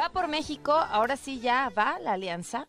[0.00, 2.68] Va por México, ahora sí ya va la alianza.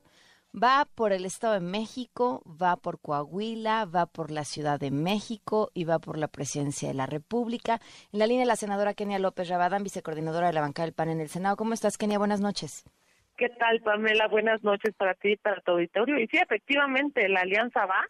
[0.53, 5.71] Va por el Estado de México, va por Coahuila, va por la Ciudad de México
[5.73, 7.79] y va por la Presidencia de la República.
[8.11, 11.21] En la línea la senadora Kenia López Rabadán, vicecoordinadora de la bancada del PAN en
[11.21, 11.55] el Senado.
[11.55, 12.17] ¿Cómo estás, Kenia?
[12.17, 12.83] Buenas noches.
[13.37, 14.27] ¿Qué tal, Pamela?
[14.27, 16.19] Buenas noches para ti y para tu auditorio.
[16.19, 18.05] Y sí, efectivamente, la alianza va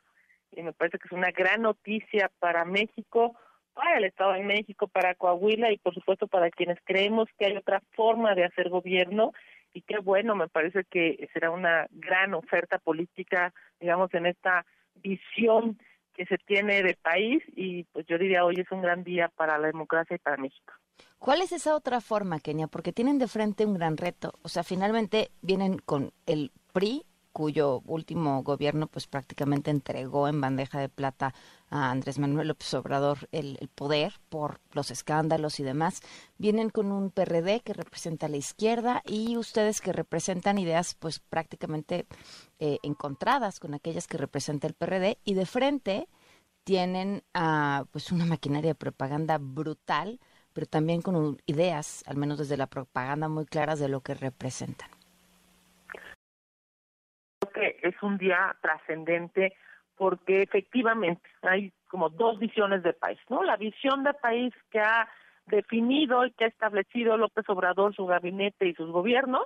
[0.51, 3.35] y me parece que es una gran noticia para México
[3.73, 7.57] para el Estado de México, para Coahuila y por supuesto para quienes creemos que hay
[7.57, 9.31] otra forma de hacer gobierno
[9.73, 15.79] y qué bueno, me parece que será una gran oferta política, digamos, en esta visión
[16.13, 19.57] que se tiene de país y pues yo diría hoy es un gran día para
[19.57, 20.73] la democracia y para México.
[21.19, 22.67] ¿Cuál es esa otra forma, Kenia?
[22.67, 24.33] Porque tienen de frente un gran reto.
[24.43, 30.79] O sea, finalmente vienen con el PRI cuyo último gobierno pues prácticamente entregó en bandeja
[30.79, 31.33] de plata
[31.69, 36.01] a Andrés Manuel López Obrador el, poder por los escándalos y demás.
[36.37, 41.19] Vienen con un PRD que representa a la izquierda y ustedes que representan ideas pues
[41.19, 42.05] prácticamente
[42.59, 46.07] eh, encontradas con aquellas que representa el PRD y de frente
[46.63, 50.19] tienen a pues una maquinaria de propaganda brutal,
[50.53, 55.00] pero también con ideas, al menos desde la propaganda, muy claras de lo que representan
[57.81, 59.53] es un día trascendente
[59.95, 63.43] porque efectivamente hay como dos visiones de país, ¿no?
[63.43, 65.07] La visión de país que ha
[65.47, 69.45] definido y que ha establecido López Obrador, su gabinete y sus gobiernos,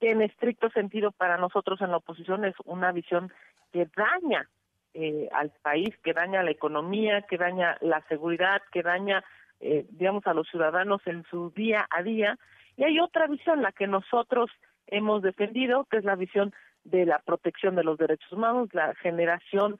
[0.00, 3.32] que en estricto sentido para nosotros en la oposición es una visión
[3.72, 4.48] que daña
[4.94, 9.24] eh, al país, que daña la economía, que daña la seguridad, que daña,
[9.60, 12.38] eh, digamos, a los ciudadanos en su día a día.
[12.76, 14.50] Y hay otra visión, la que nosotros
[14.86, 16.52] hemos defendido, que es la visión
[16.84, 19.78] de la protección de los derechos humanos, la generación,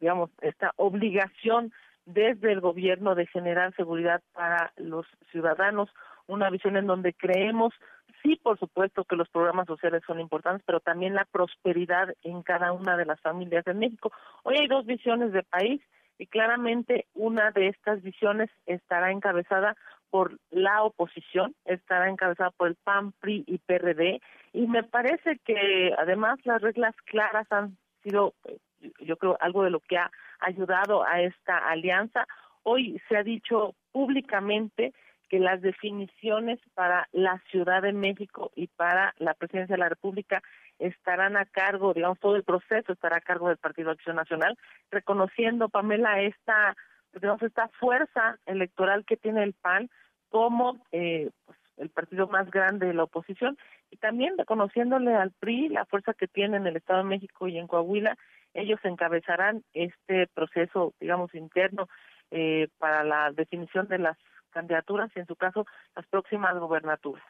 [0.00, 1.72] digamos, esta obligación
[2.06, 5.90] desde el gobierno de generar seguridad para los ciudadanos,
[6.26, 7.74] una visión en donde creemos,
[8.22, 12.72] sí, por supuesto que los programas sociales son importantes, pero también la prosperidad en cada
[12.72, 14.12] una de las familias de México.
[14.42, 15.80] Hoy hay dos visiones de país
[16.18, 19.76] y claramente una de estas visiones estará encabezada
[20.10, 24.20] por la oposición, estará encabezada por el PAN, PRI y PRD,
[24.52, 28.58] y me parece que además las reglas claras han sido, eh,
[29.00, 30.10] yo creo, algo de lo que ha
[30.40, 32.26] ayudado a esta alianza.
[32.62, 34.92] Hoy se ha dicho públicamente
[35.28, 40.42] que las definiciones para la Ciudad de México y para la Presidencia de la República
[40.80, 44.58] estarán a cargo, digamos, todo el proceso estará a cargo del Partido Acción Nacional,
[44.90, 46.76] reconociendo, Pamela, esta,
[47.12, 49.90] digamos, esta fuerza electoral que tiene el PAN
[50.28, 53.58] como eh, pues, el partido más grande de la oposición
[53.90, 57.58] y también reconociéndole al PRI la fuerza que tiene en el Estado de México y
[57.58, 58.16] en Coahuila,
[58.54, 61.88] ellos encabezarán este proceso, digamos, interno
[62.30, 64.16] eh, para la definición de las
[64.50, 65.66] candidaturas y en su caso
[65.96, 67.24] las próximas gobernaturas.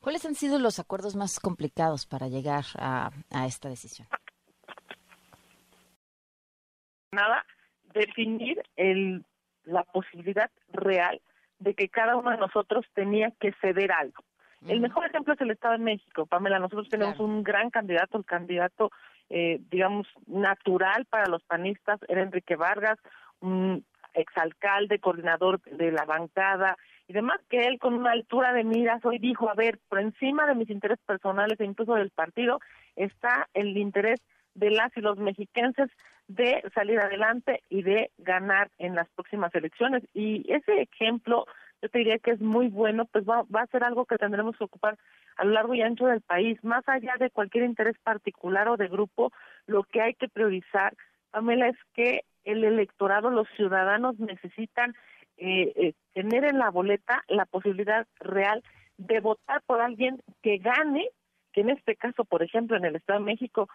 [0.00, 3.10] ¿Cuáles han sido los acuerdos más complicados para llegar a,
[3.46, 4.06] esta decisión?
[7.12, 7.44] Nada,
[7.96, 9.24] definir el,
[9.64, 11.20] la posibilidad real
[11.58, 14.22] de que cada uno de nosotros tenía que ceder algo.
[14.66, 16.58] El mejor ejemplo es el Estado de México, Pamela.
[16.58, 18.90] Nosotros tenemos un gran candidato, el candidato,
[19.30, 22.98] eh, digamos, natural para los panistas, era Enrique Vargas,
[23.40, 23.84] un
[24.14, 26.76] exalcalde, coordinador de la bancada
[27.06, 30.46] y demás, que él con una altura de miras hoy dijo, a ver, por encima
[30.46, 32.60] de mis intereses personales e incluso del partido,
[32.96, 34.20] está el interés
[34.56, 35.90] de las y los mexiquenses
[36.28, 40.02] de salir adelante y de ganar en las próximas elecciones.
[40.12, 41.46] Y ese ejemplo,
[41.82, 44.56] yo te diría que es muy bueno, pues va, va a ser algo que tendremos
[44.56, 44.98] que ocupar
[45.36, 48.88] a lo largo y ancho del país, más allá de cualquier interés particular o de
[48.88, 49.32] grupo,
[49.66, 50.94] lo que hay que priorizar,
[51.30, 54.94] Pamela, es que el electorado, los ciudadanos necesitan
[55.36, 58.62] eh, eh, tener en la boleta la posibilidad real
[58.96, 61.10] de votar por alguien que gane,
[61.52, 63.68] que en este caso, por ejemplo, en el Estado de México,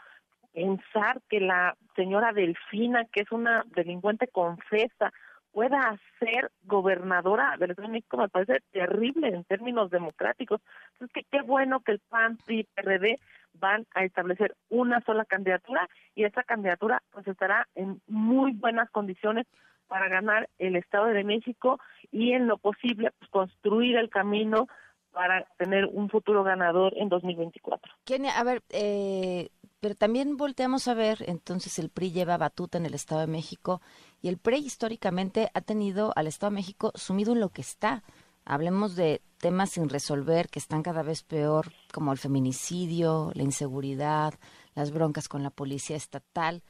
[0.53, 5.11] pensar que la señora Delfina, que es una delincuente confesa,
[5.51, 10.61] pueda ser gobernadora del Estado de México me parece terrible en términos democráticos.
[10.93, 13.19] Entonces, que qué bueno que el PAN, PRI, PRD
[13.53, 19.45] van a establecer una sola candidatura y esa candidatura pues estará en muy buenas condiciones
[19.87, 21.79] para ganar el Estado de México
[22.11, 24.67] y en lo posible pues, construir el camino
[25.11, 27.91] para tener un futuro ganador en 2024.
[28.05, 29.49] Kenia, a ver, eh,
[29.81, 33.81] pero también volteamos a ver, entonces el PRI lleva batuta en el Estado de México
[34.21, 38.03] y el PRI históricamente ha tenido al Estado de México sumido en lo que está.
[38.45, 44.35] Hablemos de temas sin resolver que están cada vez peor, como el feminicidio, la inseguridad,
[44.75, 46.61] las broncas con la policía estatal,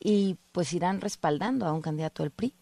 [0.00, 2.52] y pues irán respaldando a un candidato del PRI.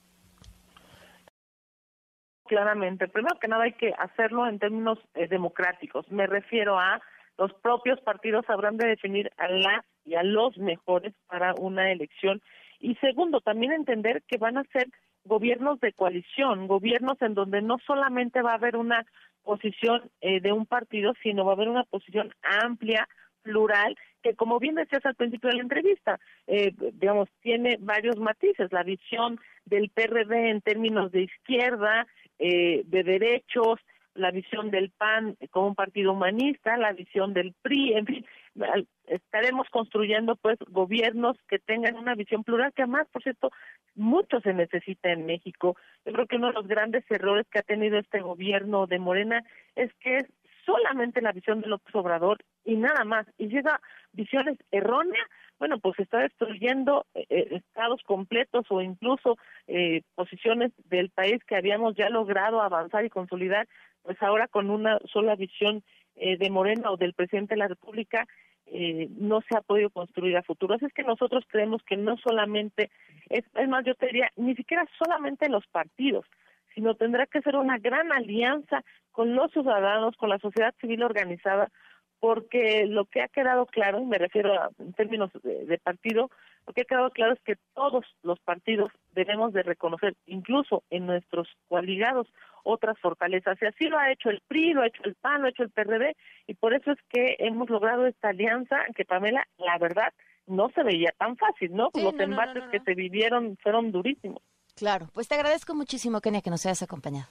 [2.48, 3.06] claramente.
[3.08, 6.10] Primero que nada hay que hacerlo en términos eh, democráticos.
[6.10, 7.00] Me refiero a
[7.38, 12.42] los propios partidos habrán de definir a las y a los mejores para una elección.
[12.80, 14.88] Y segundo, también entender que van a ser
[15.24, 19.06] gobiernos de coalición, gobiernos en donde no solamente va a haber una
[19.42, 23.08] posición eh, de un partido, sino va a haber una posición amplia,
[23.42, 28.72] plural, que como bien decías al principio de la entrevista, eh, digamos, tiene varios matices,
[28.72, 32.06] la visión del PRD en términos de izquierda,
[32.38, 33.80] eh, de derechos,
[34.18, 38.26] la visión del PAN como un partido humanista, la visión del PRI, en fin,
[39.06, 43.50] estaremos construyendo pues gobiernos que tengan una visión plural, que además, por cierto,
[43.94, 45.76] mucho se necesita en México.
[46.04, 49.44] Yo creo que uno de los grandes errores que ha tenido este gobierno de Morena
[49.76, 50.26] es que es
[50.68, 53.26] solamente la visión de López Obrador y nada más.
[53.38, 53.80] Y llega
[54.12, 55.26] visiones erróneas,
[55.58, 61.56] bueno, pues está destruyendo eh, eh, estados completos o incluso eh, posiciones del país que
[61.56, 63.66] habíamos ya logrado avanzar y consolidar,
[64.02, 65.82] pues ahora con una sola visión
[66.16, 68.26] de Morena o del presidente de la República
[69.20, 70.74] no se ha podido construir a futuro.
[70.74, 72.90] Así es que nosotros creemos que no solamente,
[73.28, 76.26] es, es más, yo te diría, ni siquiera solamente los partidos,
[76.78, 81.72] sino tendrá que ser una gran alianza con los ciudadanos, con la sociedad civil organizada,
[82.20, 86.30] porque lo que ha quedado claro, y me refiero a, en términos de, partido,
[86.68, 91.06] lo que ha quedado claro es que todos los partidos debemos de reconocer, incluso en
[91.06, 92.28] nuestros coaligados,
[92.62, 93.60] otras fortalezas.
[93.60, 95.64] Y así lo ha hecho el PRI, lo ha hecho el PAN, lo ha hecho
[95.64, 96.14] el PRD,
[96.46, 100.14] y por eso es que hemos logrado esta alianza que, Pamela, la verdad,
[100.46, 101.90] no se veía tan fácil, ¿no?
[101.92, 104.42] los embates que se vivieron fueron durísimos.
[104.78, 107.26] Claro, pues te agradezco muchísimo, Kenia, que nos hayas acompañado.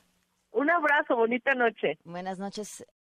[0.51, 1.97] Un abrazo, bonita noche.
[2.03, 2.85] Buenas noches.